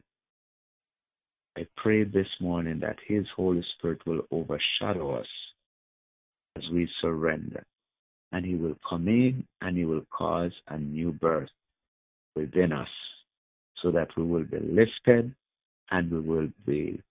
I 1.57 1.67
pray 1.77 2.03
this 2.03 2.27
morning 2.39 2.79
that 2.79 2.97
His 3.05 3.25
Holy 3.35 3.63
Spirit 3.77 3.99
will 4.05 4.21
overshadow 4.31 5.19
us 5.19 5.27
as 6.57 6.63
we 6.71 6.89
surrender. 7.01 7.65
And 8.31 8.45
He 8.45 8.55
will 8.55 8.77
come 8.87 9.07
in 9.07 9.43
and 9.61 9.77
He 9.77 9.85
will 9.85 10.05
cause 10.15 10.53
a 10.69 10.77
new 10.77 11.11
birth 11.11 11.49
within 12.35 12.71
us 12.71 12.87
so 13.81 13.91
that 13.91 14.07
we 14.15 14.23
will 14.23 14.45
be 14.45 14.59
lifted 14.59 15.33
and 15.89 16.11
we 16.11 16.19
will 16.21 16.47
be 16.65 17.01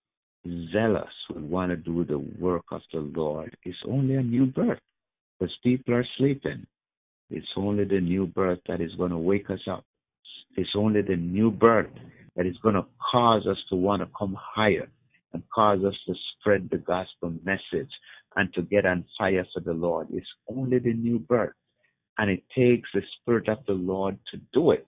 zealous, 0.73 1.13
we 1.35 1.43
want 1.43 1.71
to 1.71 1.77
do 1.77 2.05
the 2.05 2.19
work 2.19 2.65
of 2.71 2.81
the 2.93 3.01
Lord, 3.01 3.57
it's 3.65 3.77
only 3.87 4.15
a 4.15 4.23
new 4.23 4.47
birth. 4.47 4.79
Because 5.39 5.55
people 5.63 5.95
are 5.95 6.07
sleeping. 6.19 6.67
It's 7.31 7.47
only 7.57 7.85
the 7.85 8.01
new 8.01 8.27
birth 8.27 8.59
that 8.69 8.81
is 8.81 8.95
going 8.97 9.11
to 9.11 9.19
wake 9.19 9.49
us 9.51 9.61
up. 9.71 9.85
It's 10.61 10.77
only 10.77 11.01
the 11.01 11.17
new 11.17 11.51
birth 11.51 11.91
that 12.37 12.45
is 12.45 12.57
going 12.59 12.75
to 12.75 12.85
cause 13.11 13.47
us 13.47 13.57
to 13.71 13.77
want 13.77 14.03
to 14.03 14.09
come 14.19 14.37
higher 14.39 14.91
and 15.33 15.43
cause 15.55 15.83
us 15.83 15.95
to 16.07 16.15
spread 16.33 16.69
the 16.71 16.77
gospel 16.77 17.33
message 17.43 17.91
and 18.37 18.53
to 18.53 18.61
get 18.61 18.85
on 18.85 19.07
fire 19.17 19.47
for 19.55 19.61
the 19.61 19.73
Lord. 19.73 20.09
It's 20.13 20.27
only 20.49 20.79
the 20.79 20.93
new 20.93 21.19
birth. 21.19 21.55
And 22.19 22.31
it 22.31 22.43
takes 22.55 22.91
the 22.93 23.01
Spirit 23.17 23.49
of 23.49 23.65
the 23.67 23.73
Lord 23.73 24.19
to 24.33 24.41
do 24.53 24.73
it. 24.73 24.87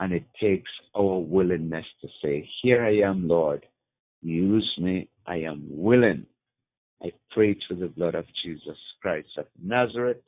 And 0.00 0.14
it 0.14 0.24
takes 0.40 0.70
our 0.96 1.18
willingness 1.18 1.84
to 2.00 2.08
say, 2.24 2.48
Here 2.62 2.82
I 2.82 3.06
am, 3.06 3.28
Lord. 3.28 3.66
Use 4.22 4.72
me. 4.78 5.10
I 5.26 5.36
am 5.40 5.66
willing. 5.68 6.24
I 7.02 7.12
pray 7.30 7.54
through 7.54 7.80
the 7.80 7.88
blood 7.88 8.14
of 8.14 8.24
Jesus 8.42 8.78
Christ 9.02 9.28
of 9.36 9.46
Nazareth 9.62 10.22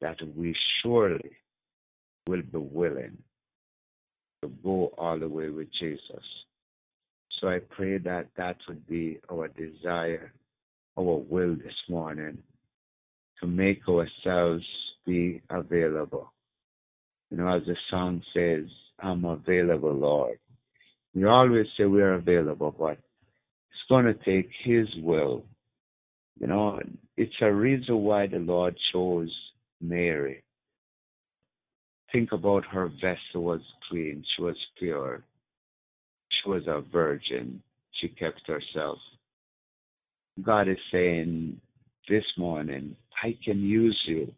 that 0.00 0.16
we 0.34 0.56
surely 0.82 1.36
will 2.26 2.42
be 2.42 2.58
willing 2.58 3.18
to 4.42 4.50
go 4.62 4.92
all 4.98 5.18
the 5.18 5.28
way 5.28 5.48
with 5.48 5.68
Jesus. 5.78 6.24
So 7.40 7.48
I 7.48 7.58
pray 7.58 7.98
that 7.98 8.28
that 8.36 8.56
would 8.68 8.86
be 8.86 9.18
our 9.30 9.48
desire, 9.48 10.32
our 10.98 11.18
will 11.28 11.54
this 11.56 11.74
morning, 11.88 12.38
to 13.40 13.46
make 13.46 13.82
ourselves 13.88 14.64
be 15.06 15.42
available. 15.50 16.32
You 17.30 17.38
know, 17.38 17.54
as 17.54 17.62
the 17.66 17.76
song 17.90 18.22
says, 18.34 18.64
I'm 18.98 19.24
available, 19.24 19.92
Lord. 19.92 20.38
We 21.14 21.24
always 21.24 21.66
say 21.76 21.84
we're 21.84 22.14
available, 22.14 22.74
but 22.78 22.92
it's 22.92 23.88
going 23.88 24.06
to 24.06 24.14
take 24.14 24.50
His 24.64 24.86
will. 25.02 25.44
You 26.40 26.46
know, 26.46 26.80
it's 27.16 27.32
a 27.40 27.52
reason 27.52 27.96
why 27.98 28.26
the 28.26 28.38
Lord 28.38 28.76
chose 28.92 29.34
Mary. 29.80 30.42
Think 32.16 32.32
about 32.32 32.64
her 32.72 32.88
vessel 32.88 33.44
was 33.44 33.60
clean, 33.90 34.24
she 34.34 34.42
was 34.42 34.56
pure, 34.78 35.22
she 36.30 36.48
was 36.48 36.62
a 36.66 36.80
virgin, 36.90 37.62
she 38.00 38.08
kept 38.08 38.40
herself. 38.46 38.96
God 40.42 40.66
is 40.66 40.78
saying 40.90 41.60
this 42.08 42.24
morning, 42.38 42.96
I 43.22 43.36
can 43.44 43.60
use 43.60 44.00
you, 44.06 44.32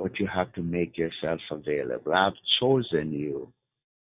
but 0.00 0.18
you 0.18 0.26
have 0.26 0.52
to 0.54 0.62
make 0.62 0.98
yourself 0.98 1.38
available. 1.48 2.12
I've 2.12 2.32
chosen 2.58 3.12
you, 3.12 3.52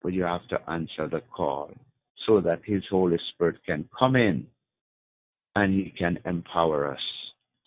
but 0.00 0.12
you 0.12 0.22
have 0.22 0.46
to 0.50 0.70
answer 0.70 1.08
the 1.08 1.22
call 1.36 1.72
so 2.24 2.40
that 2.40 2.60
His 2.64 2.84
Holy 2.88 3.18
Spirit 3.34 3.56
can 3.66 3.88
come 3.98 4.14
in 4.14 4.46
and 5.56 5.74
He 5.74 5.92
can 5.98 6.20
empower 6.24 6.92
us. 6.92 7.02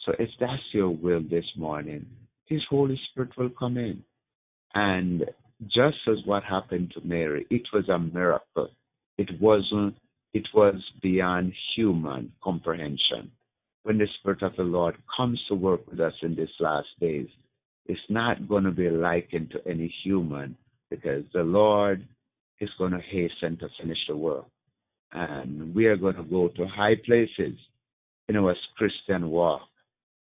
So 0.06 0.14
if 0.18 0.30
that's 0.40 0.64
your 0.72 0.92
will 0.92 1.24
this 1.30 1.52
morning, 1.58 2.06
His 2.46 2.62
Holy 2.70 2.98
Spirit 3.12 3.32
will 3.38 3.50
come 3.50 3.76
in. 3.76 4.02
And 4.74 5.26
just 5.68 5.98
as 6.08 6.18
what 6.26 6.44
happened 6.44 6.92
to 6.96 7.02
Mary, 7.06 7.46
it 7.50 7.64
was 7.74 7.88
a 7.90 8.00
miracle. 8.00 8.70
It 9.18 9.30
wasn't, 9.40 9.96
it 10.34 10.48
was 10.54 10.76
beyond 11.02 11.54
human 11.76 12.32
comprehension. 12.44 13.32
When 13.84 13.98
the 13.98 14.08
Spirit 14.20 14.44
of 14.44 14.56
the 14.56 14.64
Lord 14.64 14.96
comes 15.16 15.40
to 15.48 15.56
work 15.56 15.90
with 15.90 16.00
us 16.00 16.14
in 16.22 16.36
these 16.36 16.48
last 16.60 16.88
days, 17.00 17.28
it's 17.86 18.00
not 18.10 18.48
going 18.48 18.64
to 18.64 18.72
be 18.72 18.90
likened 18.90 19.52
to 19.52 19.68
any 19.68 19.94
human 20.04 20.56
because 20.90 21.24
the 21.34 21.44
Lord 21.44 22.08
is 22.60 22.70
going 22.78 22.92
to 22.92 23.02
hasten 23.02 23.58
to 23.58 23.68
finish 23.80 23.98
the 24.08 24.16
work. 24.16 24.46
And 25.12 25.74
we 25.74 25.88
are 25.88 25.98
going 25.98 26.16
to 26.16 26.24
go 26.24 26.48
to 26.50 26.68
high 26.68 26.96
places 27.06 27.58
in 28.30 28.38
our 28.38 28.56
Christian 28.78 29.30
walk 29.30 29.62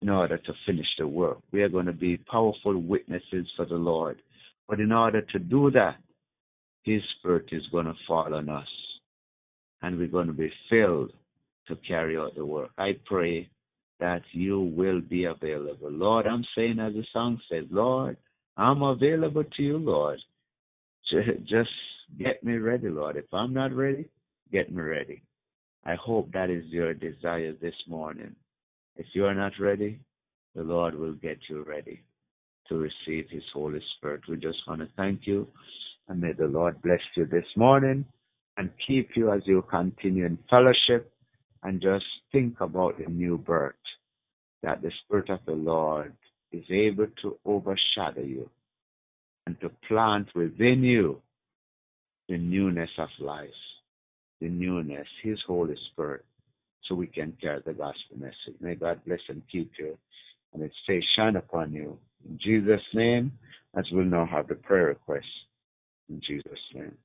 in 0.01 0.09
order 0.09 0.39
to 0.39 0.53
finish 0.67 0.87
the 0.99 1.07
work. 1.07 1.39
We 1.53 1.63
are 1.63 1.69
going 1.69 1.87
to 1.87 1.93
be 1.93 2.17
powerful 2.17 2.79
witnesses 2.79 3.47
for 3.57 3.67
the 3.67 3.75
Lord. 3.75 4.21
But 4.69 4.81
in 4.81 4.93
order 4.93 5.23
to 5.23 5.39
do 5.39 5.71
that, 5.73 5.97
His 6.85 7.03
Spirit 7.19 7.47
is 7.53 7.63
going 7.73 7.87
to 7.87 7.95
fall 8.07 8.35
on 8.35 8.49
us. 8.49 8.69
And 9.83 9.99
we're 9.99 10.07
going 10.07 10.29
to 10.29 10.33
be 10.33 10.53
filled 10.71 11.13
to 11.69 11.77
carry 11.87 12.17
out 12.17 12.35
the 12.37 12.47
work. 12.47 12.71
I 12.79 12.93
pray 13.05 13.49
that 14.01 14.23
you 14.33 14.61
will 14.61 15.01
be 15.01 15.25
available. 15.25 15.91
Lord, 15.91 16.27
I'm 16.27 16.45
saying 16.57 16.79
as 16.79 16.93
the 16.93 17.05
song 17.13 17.41
says, 17.51 17.65
Lord, 17.71 18.17
I'm 18.57 18.83
available 18.83 19.45
to 19.45 19.63
you, 19.63 19.79
Lord. 19.79 20.19
Just 21.11 21.71
get 22.19 22.43
me 22.43 22.57
ready, 22.57 22.89
Lord. 22.89 23.17
If 23.17 23.33
I'm 23.33 23.53
not 23.53 23.73
ready, 23.73 24.09
get 24.51 24.73
me 24.73 24.83
ready. 24.83 25.23
I 25.85 25.95
hope 25.97 26.33
that 26.33 26.51
is 26.51 26.65
your 26.67 26.95
desire 26.95 27.53
this 27.61 27.75
morning. 27.89 28.35
If 28.97 29.07
you 29.15 29.27
are 29.27 29.35
not 29.35 29.53
ready, 29.59 29.99
the 30.55 30.63
Lord 30.63 30.95
will 30.95 31.15
get 31.15 31.39
you 31.49 31.63
ready 31.63 32.03
to 32.69 32.77
receive 32.77 33.27
His 33.31 33.43
Holy 33.53 33.81
Spirit. 33.97 34.23
We 34.29 34.37
just 34.37 34.59
want 34.67 34.81
to 34.81 34.89
thank 34.97 35.21
you 35.27 35.49
and 36.09 36.21
may 36.21 36.33
the 36.33 36.47
Lord 36.47 36.81
bless 36.83 37.01
you 37.17 37.27
this 37.27 37.47
morning 37.57 38.05
and 38.57 38.71
keep 38.87 39.11
you 39.15 39.33
as 39.33 39.43
you 39.47 39.63
continue 39.71 40.27
in 40.27 40.39
fellowship 40.51 41.13
and 41.63 41.81
just 41.81 42.05
think 42.33 42.61
about 42.61 42.99
the 42.99 43.11
new 43.11 43.39
birth 43.39 43.75
that 44.63 44.83
the 44.83 44.91
Spirit 45.05 45.31
of 45.31 45.41
the 45.47 45.53
Lord 45.53 46.13
is 46.53 46.65
able 46.71 47.07
to 47.23 47.39
overshadow 47.45 48.23
you 48.23 48.49
and 49.47 49.59
to 49.61 49.71
plant 49.89 50.29
within 50.35 50.83
you 50.83 51.21
the 52.29 52.39
newness 52.39 52.91
of 52.99 53.09
life, 53.19 53.49
the 54.41 54.49
newness, 54.49 55.07
His 55.23 55.39
Holy 55.47 55.77
Spirit, 55.93 56.25
so 56.85 56.95
we 56.95 57.07
can 57.07 57.37
carry 57.41 57.61
the 57.65 57.73
gospel 57.73 58.19
message. 58.19 58.61
May 58.61 58.75
God 58.75 59.01
bless 59.07 59.21
and 59.29 59.43
keep 59.51 59.73
you, 59.79 59.97
and 60.53 60.63
His 60.63 60.73
face 60.87 61.05
shine 61.17 61.37
upon 61.37 61.73
you. 61.73 61.99
In 62.29 62.39
Jesus' 62.39 62.83
name, 62.95 63.33
as 63.77 63.85
we'll 63.91 64.05
now 64.05 64.27
have 64.27 64.49
the 64.49 64.55
prayer 64.55 64.87
request. 64.87 65.27
In 66.09 66.21
Jesus' 66.21 66.59
name. 66.75 66.97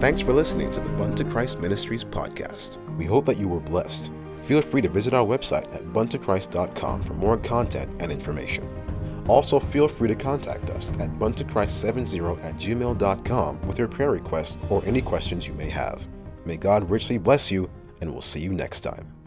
Thanks 0.00 0.20
for 0.20 0.32
listening 0.32 0.70
to 0.72 0.80
the 0.80 0.90
Bunto 0.90 1.24
Christ 1.24 1.58
Ministries 1.60 2.04
podcast. 2.04 2.78
We 2.96 3.04
hope 3.04 3.26
that 3.26 3.36
you 3.36 3.48
were 3.48 3.58
blessed. 3.58 4.12
Feel 4.44 4.62
free 4.62 4.80
to 4.80 4.88
visit 4.88 5.12
our 5.12 5.26
website 5.26 5.74
at 5.74 5.84
buntochrist.com 5.86 7.02
for 7.02 7.14
more 7.14 7.36
content 7.36 7.90
and 8.00 8.12
information. 8.12 8.64
Also, 9.26 9.58
feel 9.58 9.88
free 9.88 10.08
to 10.08 10.14
contact 10.14 10.70
us 10.70 10.90
at 10.92 11.10
buntochrist70 11.18 12.42
at 12.44 12.54
gmail.com 12.54 13.66
with 13.66 13.78
your 13.78 13.88
prayer 13.88 14.12
requests 14.12 14.56
or 14.70 14.82
any 14.86 15.02
questions 15.02 15.46
you 15.46 15.54
may 15.54 15.68
have. 15.68 16.06
May 16.46 16.56
God 16.56 16.88
richly 16.88 17.18
bless 17.18 17.50
you, 17.50 17.68
and 18.00 18.10
we'll 18.10 18.22
see 18.22 18.40
you 18.40 18.50
next 18.50 18.80
time. 18.80 19.17